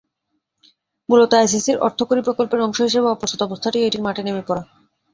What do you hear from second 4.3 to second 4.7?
পড়া।